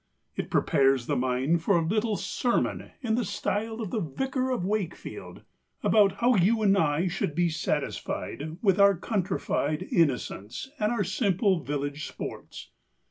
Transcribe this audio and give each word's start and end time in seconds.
It 0.35 0.49
prepares 0.49 1.05
the 1.05 1.15
mind 1.15 1.61
for 1.61 1.77
a 1.77 1.85
little 1.85 2.17
sermon 2.17 2.89
in 3.03 3.13
the 3.13 3.23
style 3.23 3.81
of 3.81 3.91
the 3.91 3.99
Vicar 3.99 4.49
of 4.49 4.65
Wakefield 4.65 5.43
about 5.83 6.13
how 6.13 6.33
you 6.33 6.63
and 6.63 6.75
I 6.75 7.07
should 7.07 7.35
be 7.35 7.49
satisfied 7.49 8.57
with 8.63 8.79
our 8.79 8.97
countrified 8.97 9.87
innocence 9.91 10.71
and 10.79 10.91
our 10.91 11.03
simple 11.03 11.63
village 11.63 12.07
sports. 12.07 12.71